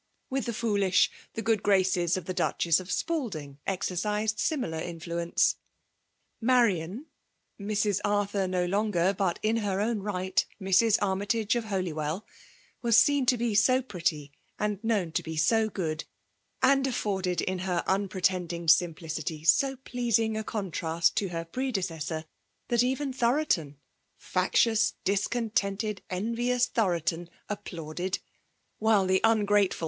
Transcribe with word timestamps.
With 0.31 0.45
the 0.47 0.51
ft)olish, 0.51 1.09
the 1.35 1.43
good 1.43 1.61
graces 1.61 2.17
of 2.17 2.25
the 2.25 2.33
Duchess 2.33 2.79
of 2.79 2.91
Spalding 2.91 3.59
exercised 3.67 4.39
similar 4.39 4.79
influence. 4.79 5.57
Marian 6.41 7.05
(Mrs. 7.59 7.99
Arthur 8.03 8.47
no 8.47 8.65
longer, 8.65 9.13
but, 9.15 9.37
in 9.43 9.57
her 9.57 9.79
own 9.79 9.99
right, 9.99 10.43
Mrs. 10.59 10.97
Armytage, 11.03 11.55
of 11.55 11.65
Holywell) 11.65 12.25
was 12.81 12.97
seen 12.97 13.27
to 13.27 13.37
be 13.37 13.53
so 13.53 13.79
pretty, 13.83 14.31
and 14.57 14.83
known 14.83 15.11
to 15.11 15.21
be 15.21 15.37
so 15.37 15.69
good, 15.69 16.05
and 16.63 16.87
afforded, 16.87 17.39
in 17.41 17.59
her 17.59 17.83
unpretending 17.85 18.67
simplicity, 18.67 19.43
so 19.43 19.75
pleasing 19.75 20.35
a 20.35 20.43
contrast 20.43 21.15
to 21.17 21.27
her 21.29 21.45
predecessor, 21.45 22.25
that 22.69 22.81
even 22.81 23.13
Thoroton— 23.13 23.75
^factious, 24.19 24.93
discontented, 25.03 26.01
envious 26.09 26.65
Thoroton— 26.65 27.29
applauded; 27.49 28.17
while 28.79 29.05
the 29.05 29.17
ungrateful 29.17 29.19
318 29.19 29.45
FEMALE 29.45 29.67
DOMINATION. 29.69 29.77